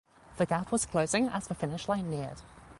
[0.37, 2.41] The gap was closing as the finish line neared.